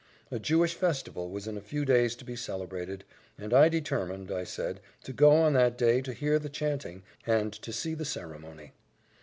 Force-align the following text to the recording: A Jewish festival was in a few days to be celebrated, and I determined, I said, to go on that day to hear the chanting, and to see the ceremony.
A 0.31 0.39
Jewish 0.39 0.73
festival 0.73 1.29
was 1.29 1.45
in 1.45 1.57
a 1.57 1.61
few 1.61 1.85
days 1.85 2.15
to 2.15 2.25
be 2.25 2.35
celebrated, 2.35 3.03
and 3.37 3.53
I 3.53 3.69
determined, 3.69 4.31
I 4.31 4.43
said, 4.45 4.79
to 5.03 5.13
go 5.13 5.29
on 5.31 5.53
that 5.53 5.77
day 5.77 6.01
to 6.01 6.11
hear 6.11 6.39
the 6.39 6.49
chanting, 6.49 7.03
and 7.27 7.53
to 7.53 7.71
see 7.71 7.93
the 7.93 8.03
ceremony. 8.03 8.71